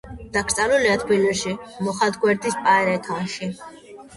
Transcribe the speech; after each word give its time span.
დაკრძალულია 0.35 0.95
თბილისში, 1.03 1.53
მუხათგვერდის 1.89 2.59
პანთეონში. 2.69 3.53